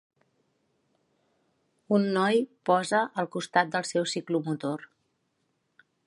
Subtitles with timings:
[1.97, 4.89] Un noi posa al costat del seu ciclomotor.